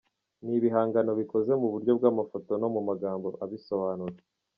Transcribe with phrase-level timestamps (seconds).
[0.43, 4.17] Ni ibihangano bikoze mu buryo bw’amafoto no mu magambo abisobanura.